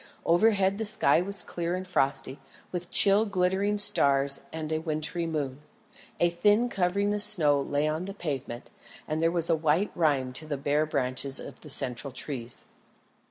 Overhead 0.25 0.79
the 0.79 0.85
sky 0.85 1.21
was 1.21 1.43
clear 1.43 1.75
and 1.75 1.85
frosty, 1.85 2.39
with 2.71 2.89
chill 2.89 3.23
glittering 3.23 3.77
stars 3.77 4.39
and 4.51 4.71
a 4.71 4.79
wintry 4.81 5.27
moon. 5.27 5.61
A 6.19 6.31
thin 6.31 6.69
covering 6.69 7.13
of 7.13 7.21
snow 7.21 7.61
lay 7.61 7.87
on 7.87 8.05
the 8.05 8.15
pavement, 8.15 8.71
and 9.07 9.21
there 9.21 9.29
was 9.29 9.47
a 9.47 9.55
white 9.55 9.91
rime 9.93 10.33
on 10.41 10.47
the 10.47 10.57
bare 10.57 10.87
branches 10.87 11.39
of 11.39 11.59
the 11.61 11.69
central 11.69 12.11
trees. 12.11 12.65